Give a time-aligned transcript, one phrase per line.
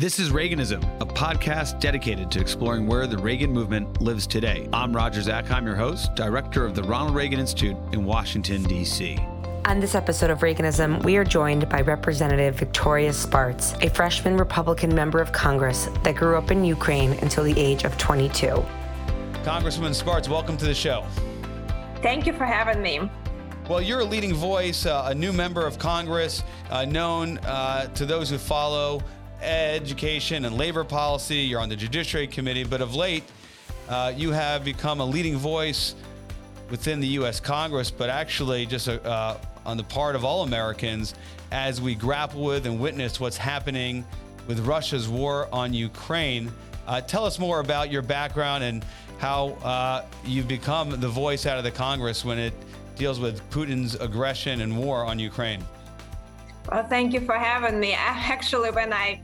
[0.00, 4.66] This is Reaganism, a podcast dedicated to exploring where the Reagan movement lives today.
[4.72, 9.18] I'm Roger Zakheim, your host, director of the Ronald Reagan Institute in Washington, D.C.
[9.66, 14.94] On this episode of Reaganism, we are joined by Representative Victoria Spartz, a freshman Republican
[14.94, 18.46] member of Congress that grew up in Ukraine until the age of 22.
[19.44, 21.04] Congresswoman Spartz, welcome to the show.
[21.96, 23.10] Thank you for having me.
[23.68, 28.06] Well, you're a leading voice, uh, a new member of Congress, uh, known uh, to
[28.06, 29.02] those who follow
[29.42, 31.36] education and labor policy.
[31.36, 33.24] You're on the Judiciary Committee, but of late,
[33.88, 35.94] uh, you have become a leading voice
[36.70, 37.40] within the U.S.
[37.40, 41.14] Congress, but actually just a, uh, on the part of all Americans
[41.50, 44.04] as we grapple with and witness what's happening
[44.46, 46.50] with Russia's war on Ukraine.
[46.86, 48.84] Uh, tell us more about your background and
[49.18, 52.54] how uh, you've become the voice out of the Congress when it
[52.96, 55.64] deals with Putin's aggression and war on Ukraine.
[56.68, 57.92] Well, thank you for having me.
[57.96, 59.20] Actually, when I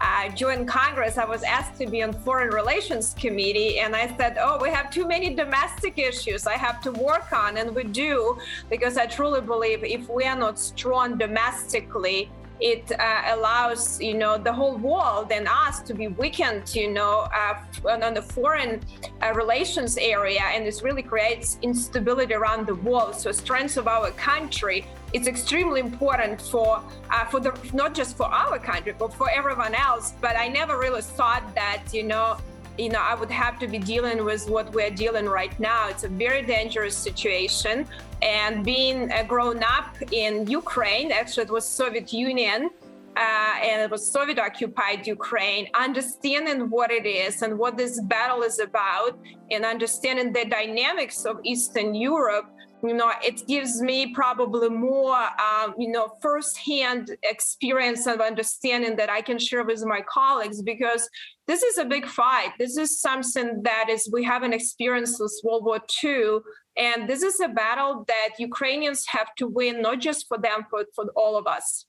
[0.00, 4.36] uh, joined Congress, I was asked to be on Foreign Relations Committee, and I said,
[4.38, 8.38] "Oh, we have too many domestic issues I have to work on," and we do
[8.68, 14.38] because I truly believe if we are not strong domestically, it uh, allows you know
[14.38, 17.54] the whole world and us to be weakened you know uh,
[18.02, 18.80] on the foreign
[19.22, 24.10] uh, relations area and this really creates instability around the world so strength of our
[24.12, 26.70] country it's extremely important for
[27.10, 30.74] uh, for the not just for our country but for everyone else but i never
[30.78, 32.36] really thought that you know
[32.78, 35.88] you know, I would have to be dealing with what we're dealing right now.
[35.88, 37.86] It's a very dangerous situation.
[38.22, 42.70] And being uh, grown up in Ukraine, actually, it was Soviet Union.
[43.16, 48.42] Uh, and it was Soviet occupied Ukraine, understanding what it is and what this battle
[48.42, 49.18] is about,
[49.50, 52.50] and understanding the dynamics of Eastern Europe,
[52.82, 59.08] you know, it gives me probably more, um, you know, firsthand experience of understanding that
[59.08, 61.08] I can share with my colleagues because
[61.46, 62.50] this is a big fight.
[62.58, 66.38] This is something that is we haven't experienced since World War II.
[66.76, 70.86] And this is a battle that Ukrainians have to win, not just for them, but
[70.94, 71.86] for all of us.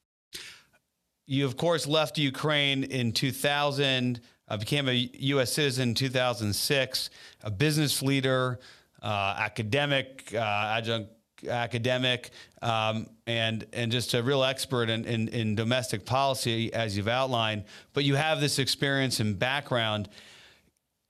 [1.25, 5.51] You, of course, left Ukraine in 2000, uh, became a U.S.
[5.51, 7.09] citizen in 2006,
[7.43, 8.59] a business leader,
[9.01, 11.11] uh, academic, uh, adjunct
[11.47, 12.31] academic,
[12.61, 17.63] um, and and just a real expert in, in, in domestic policy, as you've outlined.
[17.93, 20.09] But you have this experience and background.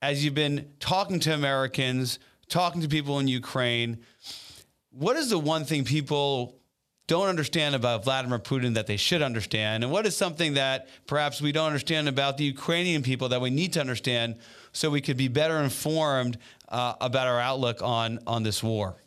[0.01, 3.99] As you've been talking to Americans, talking to people in Ukraine,
[4.91, 6.59] what is the one thing people
[7.07, 9.84] don't understand about Vladimir Putin that they should understand?
[9.84, 13.50] And what is something that perhaps we don't understand about the Ukrainian people that we
[13.50, 14.35] need to understand
[14.73, 18.97] so we could be better informed uh, about our outlook on, on this war?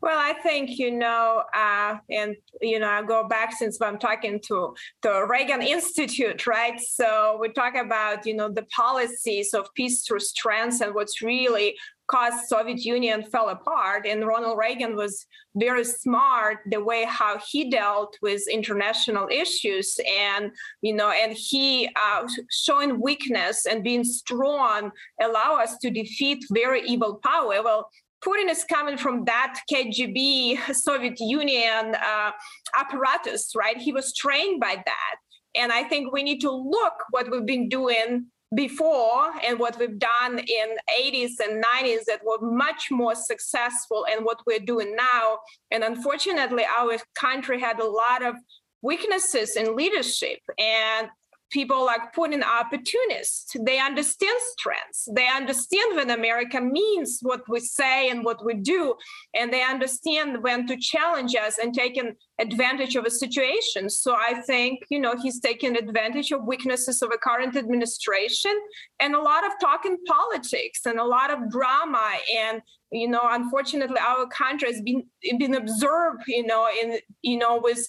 [0.00, 4.40] Well, I think you know, uh, and you know, I go back since I'm talking
[4.46, 6.80] to the Reagan Institute, right?
[6.80, 11.76] So we talk about you know the policies of peace through strength and what's really
[12.12, 14.06] caused Soviet Union fell apart.
[14.06, 20.50] And Ronald Reagan was very smart the way how he dealt with international issues, and
[20.82, 24.90] you know, and he uh, showing weakness and being strong
[25.20, 27.62] allow us to defeat very evil power.
[27.62, 27.88] Well,
[28.24, 32.30] Putin is coming from that KGB Soviet Union uh,
[32.78, 33.76] apparatus, right?
[33.76, 35.16] He was trained by that.
[35.54, 39.98] And I think we need to look what we've been doing before and what we've
[39.98, 45.38] done in 80s and 90s that were much more successful and what we're doing now.
[45.70, 48.36] And unfortunately, our country had a lot of
[48.82, 50.40] weaknesses in leadership.
[50.58, 51.08] And
[51.52, 53.54] people like Putin are opportunists.
[53.60, 55.06] They understand strengths.
[55.14, 58.94] They understand when America means what we say and what we do,
[59.34, 63.88] and they understand when to challenge us and taking advantage of a situation.
[63.90, 68.52] So I think you know he's taking advantage of weaknesses of a current administration
[69.00, 73.98] and a lot of talking politics and a lot of drama and you know unfortunately
[73.98, 75.04] our country has been
[75.38, 77.86] been observed you know in you know with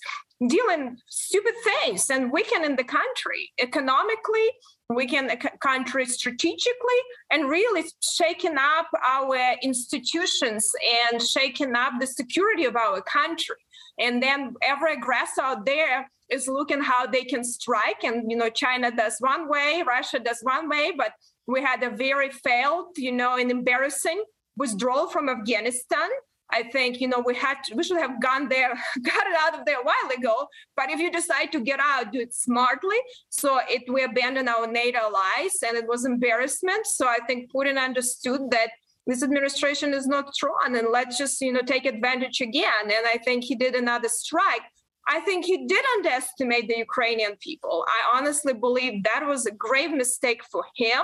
[0.48, 4.50] dealing stupid things and weakening the country economically,
[4.90, 7.00] weaken the country strategically,
[7.32, 10.70] and really shaking up our institutions
[11.12, 13.56] and shaking up the security of our country.
[14.00, 18.04] And then every aggressor out there is looking how they can strike.
[18.04, 21.12] And you know, China does one way, Russia does one way, but
[21.48, 24.24] we had a very failed, you know, and embarrassing
[24.58, 26.10] withdrawal from Afghanistan
[26.54, 28.70] I think you know we had to, we should have gone there,
[29.02, 30.48] got it out of there a while ago.
[30.76, 32.98] But if you decide to get out, do it smartly.
[33.30, 36.86] So it we abandoned our NATO allies, and it was embarrassment.
[36.86, 38.70] So I think Putin understood that
[39.06, 42.84] this administration is not strong, and let's just you know take advantage again.
[42.84, 44.62] And I think he did another strike.
[45.08, 47.86] I think he did underestimate the Ukrainian people.
[47.88, 51.04] I honestly believe that was a grave mistake for him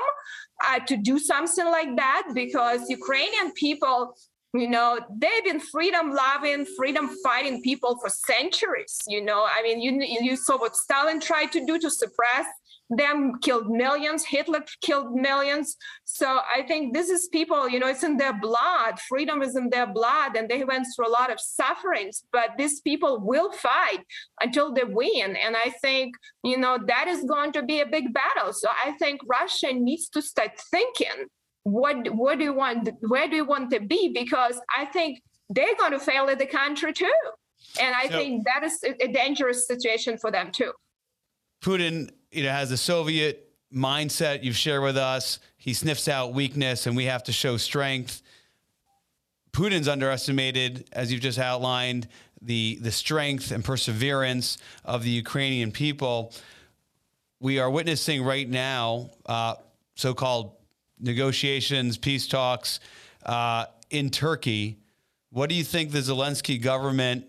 [0.66, 4.16] uh, to do something like that because Ukrainian people
[4.54, 9.80] you know they've been freedom loving freedom fighting people for centuries you know i mean
[9.80, 12.48] you you saw what stalin tried to do to suppress
[12.90, 15.78] them killed millions hitler killed millions.
[16.06, 19.70] So i think this is people you know it's in their blood freedom is in
[19.70, 24.04] their blood and they went through a lot of sufferings but these people will fight
[24.42, 25.36] until they win.
[25.36, 28.54] And i think you know that is going to be a big battle.
[28.54, 31.28] So i think russia needs to start thinking
[31.64, 34.12] what what do you want where do you want to be?
[34.14, 37.12] Because i think they're going to fail at the country too.
[37.80, 40.72] And i so, think that is a, a dangerous situation for them too.
[41.64, 46.88] Putin you know has the soviet mindset you've shared with us he sniffs out weakness
[46.88, 48.22] and we have to show strength
[49.52, 52.08] putin's underestimated as you've just outlined
[52.42, 56.34] the the strength and perseverance of the ukrainian people
[57.40, 59.56] we are witnessing right now uh,
[59.96, 60.54] so-called
[61.00, 62.80] negotiations, peace talks
[63.26, 64.78] uh, in Turkey.
[65.32, 67.26] What do you think the Zelensky government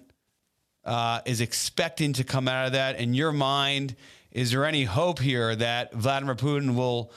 [0.84, 2.98] uh, is expecting to come out of that?
[2.98, 3.96] In your mind,
[4.32, 7.12] is there any hope here that Vladimir Putin will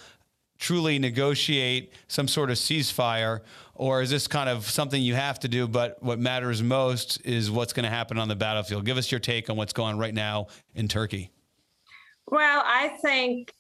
[0.60, 3.42] truly negotiate some sort of ceasefire?
[3.76, 7.52] Or is this kind of something you have to do, but what matters most is
[7.52, 8.86] what's going to happen on the battlefield?
[8.86, 11.32] Give us your take on what's going on right now in Turkey.
[12.28, 13.54] Well, I think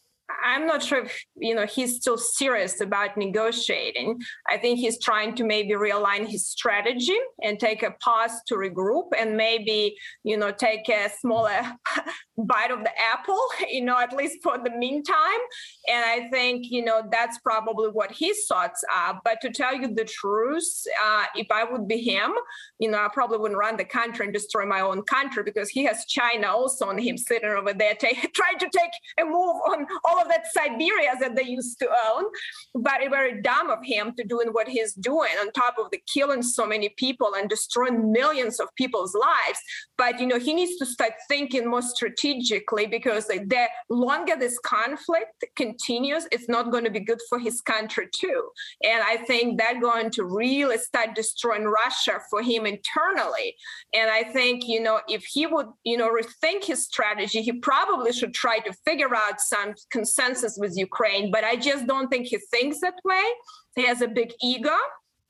[0.43, 4.21] I'm not sure if you know he's still serious about negotiating.
[4.49, 9.09] I think he's trying to maybe realign his strategy and take a pause to regroup
[9.17, 11.61] and maybe you know take a smaller
[12.37, 13.39] bite of the apple,
[13.69, 15.41] you know, at least for the meantime.
[15.87, 19.19] And I think you know that's probably what his thoughts are.
[19.23, 22.33] But to tell you the truth, uh, if I would be him,
[22.79, 25.83] you know, I probably wouldn't run the country and destroy my own country because he
[25.85, 29.85] has China also on him sitting over there, take, trying to take a move on
[30.03, 32.25] all of that Siberia that they used to own.
[32.75, 36.01] But it's very dumb of him to doing what he's doing on top of the
[36.13, 39.59] killing so many people and destroying millions of people's lives.
[39.97, 45.45] But you know, he needs to start thinking more strategically because the longer this conflict
[45.55, 48.49] continues, it's not going to be good for his country too.
[48.83, 53.55] And I think that's going to really start destroying Russia for him internally.
[53.93, 58.11] And I think, you know, if he would, you know, rethink his strategy, he probably
[58.11, 59.73] should try to figure out some
[60.03, 61.31] consensus with Ukraine.
[61.31, 63.25] But I just don't think he thinks that way.
[63.75, 64.77] He has a big ego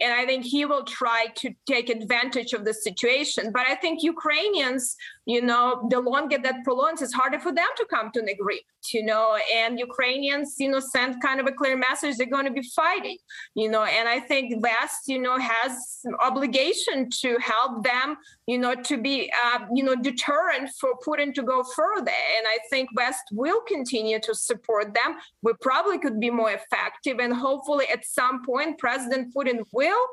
[0.02, 3.52] and I think he will try to take advantage of the situation.
[3.54, 7.86] But I think Ukrainians, you know, the longer that prolongs, it's harder for them to
[7.86, 11.78] come to an agreement, you know, and Ukrainians, you know, send kind of a clear
[11.78, 13.18] message they're going to be fighting,
[13.56, 18.18] you know, and I think West, you know, has obligation to help them,
[18.48, 22.12] you know, to be, uh, you know, deterrent for Putin to go further.
[22.38, 25.18] And I think West will continue to support them.
[25.42, 27.20] We probably could be more effective.
[27.20, 30.06] And hopefully at some point, President Putin will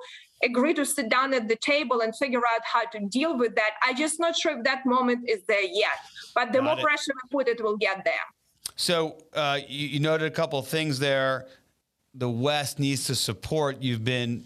[0.43, 3.73] agree to sit down at the table and figure out how to deal with that.
[3.83, 5.99] I'm just not sure if that moment is there yet.
[6.35, 6.83] But the Got more it.
[6.83, 8.15] pressure we put, it will get there.
[8.77, 11.47] So uh, you, you noted a couple of things there.
[12.15, 13.83] The West needs to support.
[13.83, 14.45] You've been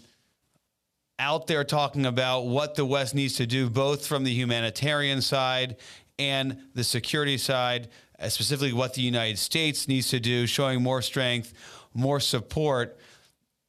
[1.17, 5.77] out there talking about what the West needs to do, both from the humanitarian side
[6.19, 7.87] and the security side,
[8.19, 11.53] uh, specifically what the United States needs to do, showing more strength,
[11.93, 12.97] more support.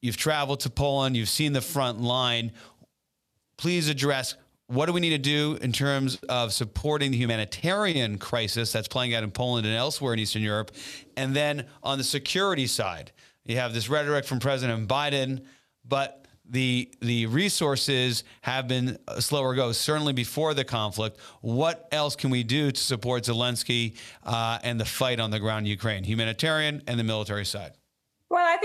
[0.01, 2.53] You've traveled to Poland, you've seen the front line.
[3.57, 4.37] Please address
[4.69, 9.15] what do we need to do in terms of supporting the humanitarian crisis that's playing
[9.15, 10.73] out in Poland and elsewhere in Eastern Europe?
[11.17, 13.13] And then on the security side,
[13.45, 15.45] you have this rhetoric from President Biden,
[15.85, 22.31] but the the resources have been slower go certainly before the conflict what else can
[22.31, 26.83] we do to support zelensky uh, and the fight on the ground in ukraine humanitarian
[26.87, 27.73] and the military side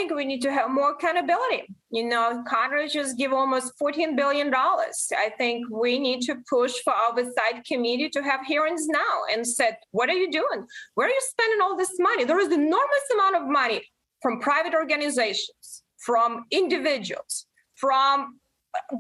[0.02, 1.64] think we need to have more accountability.
[1.92, 4.52] You know, Congress just give almost $14 billion.
[4.54, 9.78] I think we need to push for oversight committee to have hearings now and said,
[9.92, 10.66] what are you doing?
[10.96, 12.24] Where are you spending all this money?
[12.24, 13.84] There is enormous amount of money
[14.22, 18.40] from private organizations, from individuals, from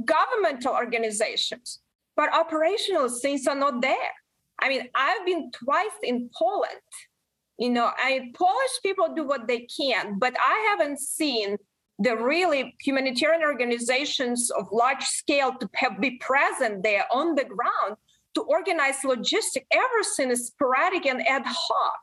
[0.06, 1.80] governmental organizations,
[2.16, 4.14] but operational things are not there.
[4.60, 6.82] I mean, I've been twice in Poland
[7.58, 11.58] you know i polish people do what they can but i haven't seen
[12.00, 17.96] the really humanitarian organizations of large scale to be present there on the ground
[18.34, 22.00] to organize logistics everything is sporadic and ad hoc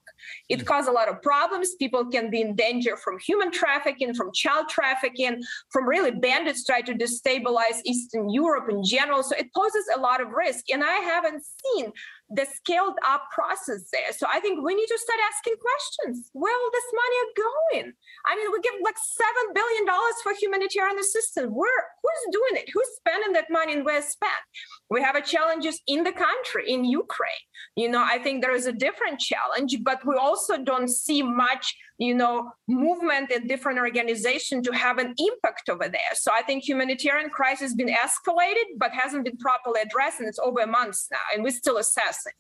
[0.49, 0.67] it hmm.
[0.67, 4.69] causes a lot of problems people can be in danger from human trafficking from child
[4.69, 10.01] trafficking from really bandits try to destabilize eastern europe in general so it poses a
[10.01, 11.93] lot of risk and i haven't seen
[12.31, 14.13] the scaled up process there.
[14.13, 16.31] So I think we need to start asking questions.
[16.33, 17.93] Where will this money going?
[18.27, 21.49] I mean, we give like seven billion dollars for humanitarian assistance.
[21.51, 22.69] Where who's doing it?
[22.73, 24.45] Who's spending that money and where it's spent?
[24.91, 27.47] We have a challenges in the country, in Ukraine.
[27.77, 31.75] You know, I think there is a different challenge, but we also don't see much
[31.99, 36.15] you know, movement in different organizations to have an impact over there.
[36.15, 40.39] So I think humanitarian crisis has been escalated, but hasn't been properly addressed, and it's
[40.39, 42.33] over months now, and we're still assessing.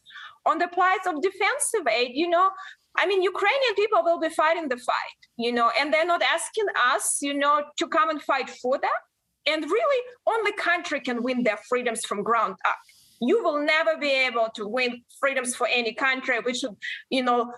[0.47, 2.51] On the plight of defensive aid, you know,
[2.97, 6.67] I mean, Ukrainian people will be fighting the fight, you know, and they're not asking
[6.93, 8.91] us, you know, to come and fight for them.
[9.49, 12.77] And really, only country can win their freedoms from ground up
[13.21, 16.39] you will never be able to win freedoms for any country.
[16.45, 16.77] We should,
[17.11, 17.53] you know,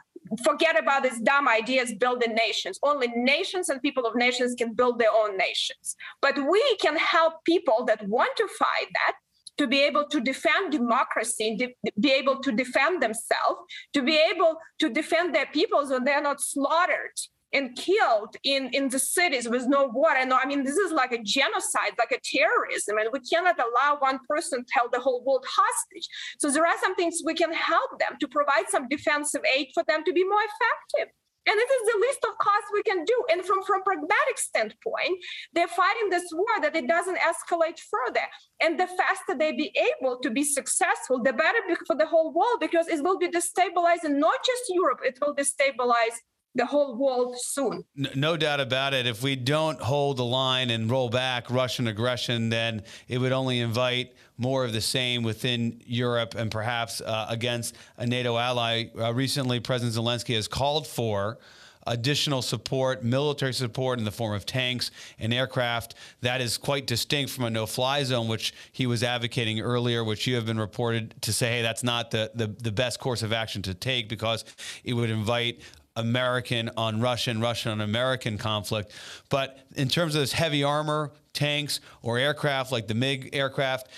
[0.45, 2.79] forget about these dumb ideas building nations.
[2.83, 5.97] Only nations and people of nations can build their own nations.
[6.23, 9.15] But we can help people that want to fight that
[9.59, 13.61] to be able to defend democracy, de- be able to defend themselves,
[13.93, 17.19] to be able to defend their peoples when they're not slaughtered
[17.53, 20.25] and killed in, in the cities with no water.
[20.25, 23.99] No, I mean, this is like a genocide, like a terrorism, and we cannot allow
[23.99, 26.09] one person to hold the whole world hostage.
[26.39, 29.85] So there are some things we can help them to provide some defensive aid for
[29.89, 31.13] them to be more effective.
[31.49, 33.25] And this is the least of cost we can do.
[33.33, 35.19] And from from pragmatic standpoint,
[35.55, 38.27] they're fighting this war that it doesn't escalate further.
[38.61, 42.61] And the faster they be able to be successful, the better for the whole world
[42.61, 46.17] because it will be destabilizing not just Europe, it will destabilize
[46.55, 47.85] the whole world soon.
[47.95, 49.07] No doubt about it.
[49.07, 53.61] If we don't hold the line and roll back Russian aggression, then it would only
[53.61, 58.87] invite more of the same within Europe and perhaps uh, against a NATO ally.
[58.99, 61.39] Uh, recently, President Zelensky has called for
[61.87, 65.95] additional support, military support in the form of tanks and aircraft.
[66.21, 70.27] That is quite distinct from a no fly zone, which he was advocating earlier, which
[70.27, 73.33] you have been reported to say, hey, that's not the, the, the best course of
[73.33, 74.45] action to take because
[74.85, 75.61] it would invite
[75.97, 78.93] American on Russian, Russian on American conflict.
[79.29, 83.89] But in terms of this heavy armor, tanks, or aircraft like the MiG aircraft,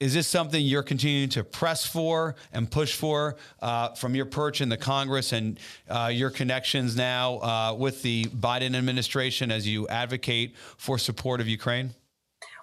[0.00, 4.60] is this something you're continuing to press for and push for uh, from your perch
[4.60, 9.88] in the Congress and uh, your connections now uh, with the Biden administration as you
[9.88, 11.94] advocate for support of Ukraine?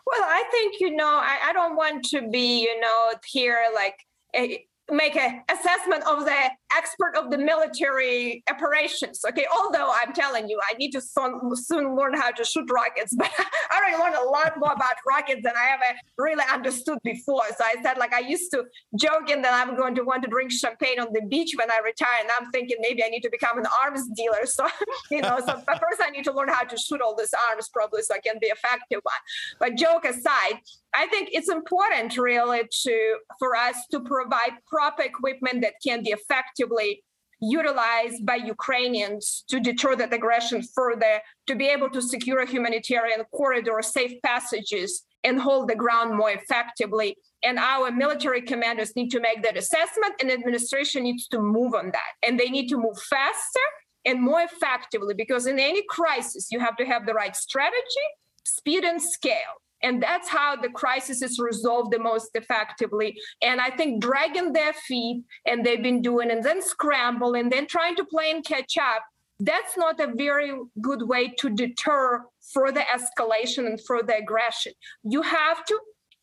[0.05, 3.95] Well, I think, you know, I, I don't want to be, you know, here like
[4.35, 9.21] a, make an assessment of the expert of the military operations.
[9.27, 13.15] Okay, although I'm telling you, I need to soon, soon learn how to shoot rockets,
[13.17, 17.43] but I already learned a lot more about rockets than I ever really understood before.
[17.57, 20.51] So I said, like, I used to joking that I'm going to want to drink
[20.51, 23.57] champagne on the beach when I retire, and I'm thinking maybe I need to become
[23.57, 24.45] an arms dealer.
[24.45, 24.67] So,
[25.11, 28.01] you know, so first I need to learn how to shoot all these arms probably
[28.01, 29.13] so I can be effective one.
[29.59, 30.59] But joke aside,
[30.93, 36.11] I think it's important really to for us to provide proper equipment that can be
[36.19, 37.03] effectively
[37.39, 41.13] utilized by Ukrainians to deter that aggression further,
[41.49, 44.91] to be able to secure a humanitarian corridor, safe passages,
[45.23, 47.09] and hold the ground more effectively.
[47.43, 51.87] And our military commanders need to make that assessment, and administration needs to move on
[51.97, 52.11] that.
[52.25, 53.67] And they need to move faster
[54.09, 58.07] and more effectively because in any crisis, you have to have the right strategy,
[58.43, 59.55] speed, and scale.
[59.83, 63.17] And that's how the crisis is resolved the most effectively.
[63.41, 67.67] And I think dragging their feet, and they've been doing, and then scramble, and then
[67.67, 69.03] trying to play and catch up,
[69.39, 72.23] that's not a very good way to deter
[72.53, 74.73] further escalation and further aggression.
[75.03, 75.79] You have to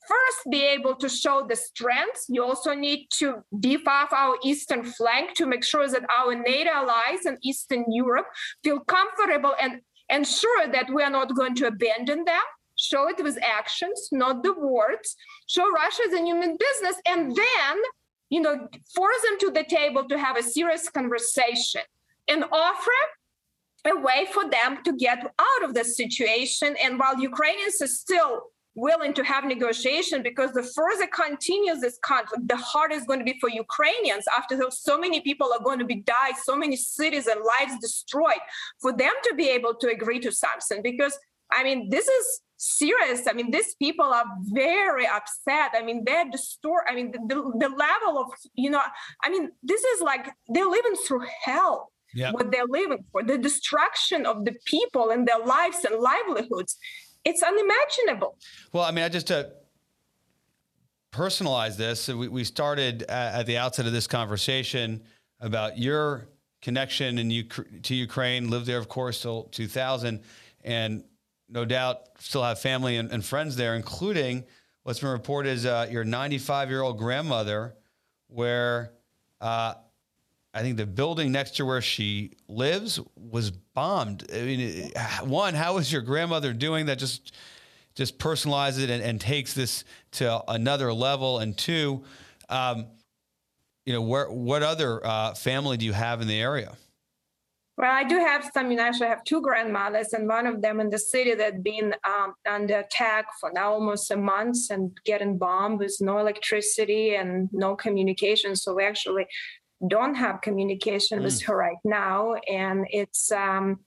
[0.07, 2.27] first be able to show the strengths.
[2.29, 6.71] You also need to beef up our eastern flank to make sure that our NATO
[6.71, 8.27] allies in Eastern Europe
[8.65, 12.47] feel comfortable and ensure that we are not going to abandon them
[12.79, 15.17] show it with actions, not the words,
[15.47, 17.77] show Russia as a human business, and then,
[18.31, 21.83] you know, force them to the table to have a serious conversation
[22.29, 22.99] and offer
[23.87, 26.77] a way for them to get out of the situation.
[26.83, 28.43] And while Ukrainians are still
[28.75, 33.25] willing to have negotiation because the further continues this conflict, the harder it's going to
[33.25, 37.27] be for Ukrainians after so many people are going to be died, so many cities
[37.27, 38.43] and lives destroyed,
[38.81, 40.81] for them to be able to agree to something.
[40.83, 41.19] Because
[41.51, 43.27] I mean, this is serious.
[43.27, 45.73] I mean, these people are very upset.
[45.75, 46.87] I mean, they're disturbed.
[46.89, 48.83] I mean, the, the, the, level of, you know,
[49.23, 51.93] I mean, this is like they're living through hell.
[52.15, 52.33] Yeah.
[52.33, 56.77] What they're living for, the destruction of the people and their lives and livelihoods,
[57.25, 58.37] it's unimaginable.
[58.73, 59.53] Well, I mean, I just to
[61.13, 65.03] personalize this, we, we started uh, at the outset of this conversation
[65.41, 66.29] about your
[66.63, 70.21] connection in Ukraine, to Ukraine, lived there, of course, till 2000.
[70.65, 71.05] And
[71.49, 74.45] no doubt still have family and, and friends there, including
[74.83, 77.75] what's been reported is uh, your 95 year old grandmother
[78.29, 78.93] where
[79.41, 79.75] uh,
[80.55, 84.27] I think the building next to where she lives was bombed.
[84.33, 84.91] I mean,
[85.25, 86.99] one, how is your grandmother doing that?
[86.99, 87.33] Just
[87.95, 91.41] just personalizes it and, and takes this to another level.
[91.41, 92.05] And two,
[92.49, 92.87] um,
[93.85, 96.77] you know, where what other uh, family do you have in the area?
[97.79, 98.73] Well, I do have some.
[98.73, 101.63] You know, actually, I have two grandmothers, and one of them in the city that
[101.63, 107.15] been um, under attack for now almost a month and getting bombed with no electricity
[107.15, 108.57] and no communication.
[108.57, 109.27] So we actually
[109.87, 111.23] don't have communication mm.
[111.23, 113.79] with her right now, and it's um,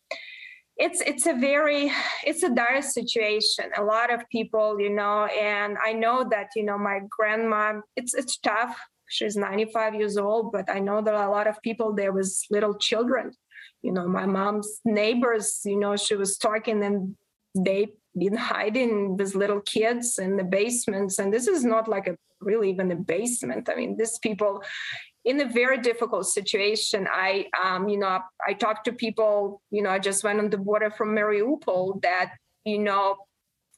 [0.77, 1.91] it's it's a very
[2.25, 3.71] it's a dire situation.
[3.77, 7.81] A lot of people, you know, and I know that you know my grandma.
[7.97, 8.79] It's it's tough.
[9.09, 12.73] She's 95 years old, but I know that a lot of people there was little
[12.75, 13.33] children
[13.81, 17.15] you know my mom's neighbors you know she was talking and
[17.55, 21.19] they been hiding with little kids in the basements.
[21.19, 23.69] And this is not like a really even a basement.
[23.69, 24.63] I mean these people
[25.23, 27.07] in a very difficult situation.
[27.11, 30.57] I um, you know i talked to people you know i just went on the
[30.57, 32.33] border from mariupol that
[32.65, 33.15] you know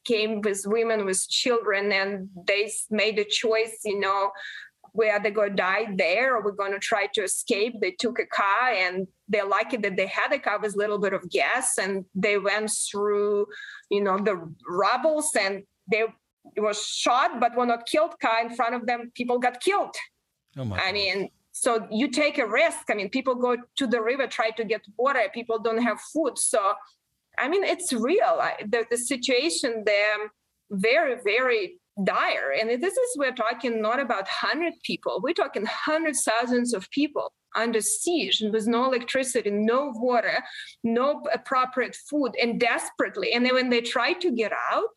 [0.06, 4.32] came with women with children and they made a choice you know
[4.94, 7.74] where they going to die there or we're going to try to escape.
[7.82, 11.00] They took a car and they're lucky that they had a car with a little
[11.00, 13.48] bit of gas and they went through,
[13.90, 14.36] you know, the
[14.70, 16.04] rubbles and they
[16.58, 19.12] was shot but were not killed car in front of them.
[19.16, 19.96] People got killed.
[20.58, 20.94] Oh my I God.
[20.94, 22.84] mean, so you take a risk.
[22.90, 25.22] I mean, people go to the river, try to get water.
[25.34, 26.38] People don't have food.
[26.38, 26.74] So,
[27.38, 28.42] I mean, it's real.
[28.66, 30.18] the, the situation there,
[30.70, 32.54] very, very dire.
[32.60, 37.34] And this is, we're talking not about 100 people, we're talking hundreds, thousands of people
[37.56, 40.44] under siege and with no electricity, no water,
[40.84, 43.34] no appropriate food, and desperately.
[43.34, 44.90] And then when they try to get out,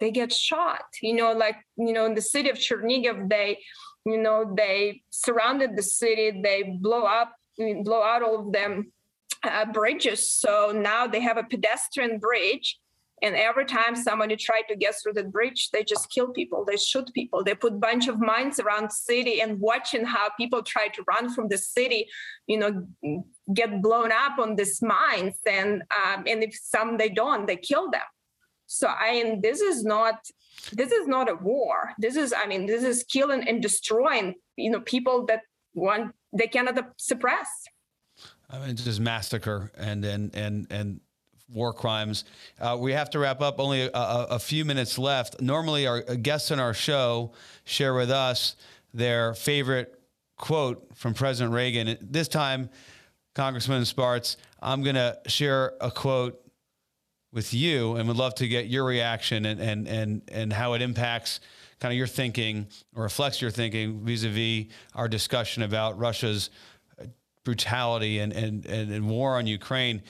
[0.00, 0.84] they get shot.
[1.02, 3.58] You know, like, you know, in the city of Chernigiv, they,
[4.04, 7.32] you know, they surrounded the city, they blow up,
[7.82, 8.92] blow out all of them
[9.42, 10.30] uh, bridges.
[10.30, 12.78] So now they have a pedestrian bridge
[13.24, 16.62] and every time somebody tried to get through the bridge, they just kill people.
[16.62, 17.42] They shoot people.
[17.42, 21.48] They put bunch of mines around city and watching how people try to run from
[21.48, 22.06] the city,
[22.46, 22.86] you know,
[23.54, 25.38] get blown up on these mines.
[25.46, 28.08] And um, and if some they don't, they kill them.
[28.66, 30.16] So I mean, this is not
[30.74, 31.92] this is not a war.
[31.98, 35.40] This is I mean, this is killing and destroying, you know, people that
[35.72, 37.48] want they cannot suppress.
[38.50, 41.00] I mean, just massacre and and and and
[41.52, 42.24] war crimes.
[42.60, 43.60] Uh, we have to wrap up.
[43.60, 45.40] Only a, a, a, few minutes left.
[45.40, 47.32] Normally, our guests on our show
[47.64, 48.56] share with us
[48.92, 50.00] their favorite
[50.36, 51.96] quote from President Reagan.
[52.00, 52.70] This time,
[53.34, 56.40] Congressman Spartz, I'm going to share a quote
[57.32, 60.82] with you, and would love to get your reaction and and and and how it
[60.82, 61.40] impacts
[61.80, 66.50] kind of your thinking or reflects your thinking vis-a-vis our discussion about Russia's
[67.42, 70.02] brutality and and and, and war on Ukraine.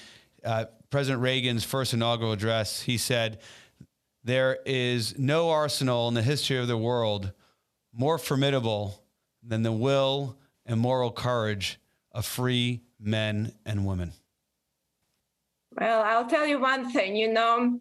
[0.44, 3.40] Uh, President Reagan's first inaugural address, he said,
[4.22, 7.32] There is no arsenal in the history of the world
[7.92, 9.02] more formidable
[9.42, 11.78] than the will and moral courage
[12.12, 14.12] of free men and women.
[15.72, 17.78] Well, I'll tell you one thing, you know,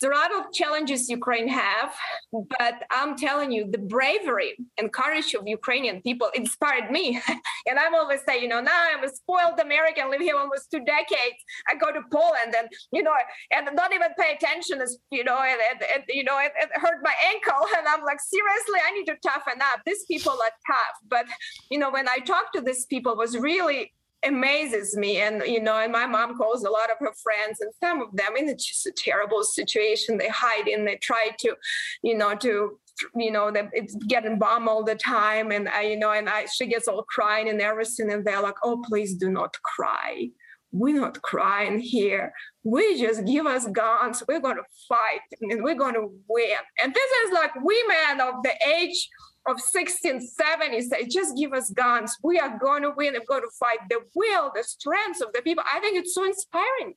[0.00, 1.92] there are a lot of challenges Ukraine have,
[2.32, 7.20] but I'm telling you, the bravery and courage of Ukrainian people inspired me.
[7.68, 10.84] and I'm always say, you know, now I'm a spoiled American, live here almost two
[10.84, 11.38] decades.
[11.68, 13.12] I go to Poland and, you know,
[13.54, 16.70] and not even pay attention, as, you know, and, and, and you know, it, it
[16.74, 17.66] hurt my ankle.
[17.80, 19.80] And I'm like, seriously, I need to toughen up.
[19.86, 20.96] These people are tough.
[21.08, 21.26] But,
[21.70, 23.92] you know, when I talk to these people was really
[24.24, 25.18] amazes me.
[25.18, 28.14] And you know and my mom calls a lot of her friends and some of
[28.16, 30.18] them and it's just a terrible situation.
[30.18, 31.56] They hide in they try to
[32.02, 32.78] you know to
[33.16, 35.50] you know that it's getting bombed all the time.
[35.50, 38.12] And I, you know and I she gets all crying and everything.
[38.12, 40.30] And they're like oh please do not cry.
[40.72, 42.32] We're not crying here.
[42.62, 44.22] We just give us guns.
[44.28, 46.58] We're going to fight and we're going to win.
[46.82, 49.08] And this is like women of the age
[49.46, 52.16] of 1670 say, just give us guns.
[52.22, 53.78] We are going to win We're going to fight.
[53.88, 55.64] The will, the strength of the people.
[55.72, 56.94] I think it's so inspiring.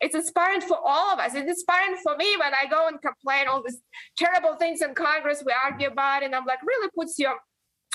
[0.00, 1.34] It's inspiring for all of us.
[1.34, 3.80] It's inspiring for me when I go and complain all these
[4.18, 5.42] terrible things in Congress.
[5.44, 6.26] We argue about it.
[6.26, 7.32] And I'm like, really puts you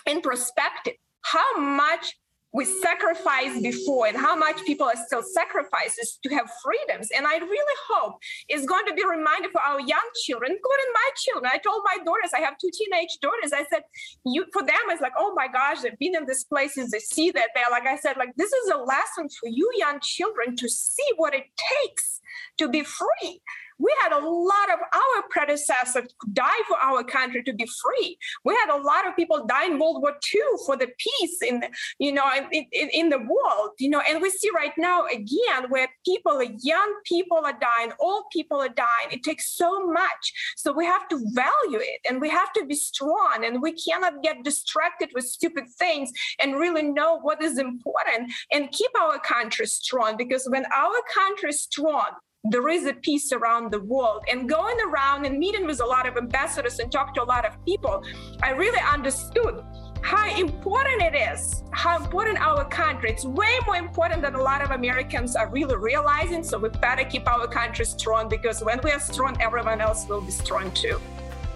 [0.07, 2.15] in perspective how much
[2.53, 7.09] we sacrificed before and how much people are still sacrifices to have freedoms.
[7.15, 11.09] And I really hope it's going to be reminded for our young children, including my
[11.15, 11.51] children.
[11.53, 13.53] I told my daughters, I have two teenage daughters.
[13.53, 13.83] I said,
[14.25, 17.31] you for them, it's like, oh my gosh, they've been in these places, they see
[17.31, 20.69] that they're like I said, like this is a lesson for you young children to
[20.69, 21.45] see what it
[21.83, 22.19] takes
[22.57, 23.41] to be free
[23.81, 28.17] we had a lot of our predecessors die for our country to be free.
[28.45, 31.63] We had a lot of people die in World War II for the peace in,
[31.99, 35.69] you know, in, in, in the world, you know, and we see right now again
[35.69, 39.09] where people, young people are dying, old people are dying.
[39.11, 40.33] It takes so much.
[40.57, 44.21] So we have to value it and we have to be strong and we cannot
[44.21, 49.65] get distracted with stupid things and really know what is important and keep our country
[49.65, 52.11] strong because when our country is strong,
[52.43, 54.23] there is a peace around the world.
[54.31, 57.45] And going around and meeting with a lot of ambassadors and talk to a lot
[57.45, 58.03] of people,
[58.41, 59.63] I really understood
[60.01, 63.11] how important it is, how important our country.
[63.11, 66.43] It's way more important than a lot of Americans are really realizing.
[66.43, 70.21] So we better keep our country strong because when we are strong, everyone else will
[70.21, 70.99] be strong too.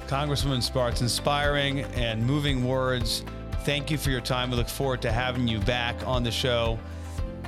[0.05, 3.25] Congresswoman Spartz, inspiring and moving words.
[3.63, 4.51] Thank you for your time.
[4.51, 6.77] We look forward to having you back on the show.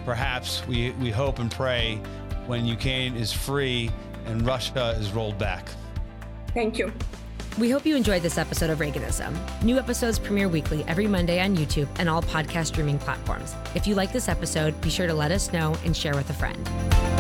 [0.06, 2.02] Perhaps we, we hope and pray
[2.48, 3.92] when Ukraine is free
[4.26, 5.70] and Russia is rolled back.
[6.54, 6.92] Thank you.
[7.60, 9.36] We hope you enjoyed this episode of Reaganism.
[9.64, 13.56] New episodes premiere weekly every Monday on YouTube and all podcast streaming platforms.
[13.74, 16.34] If you like this episode, be sure to let us know and share with a
[16.34, 17.17] friend.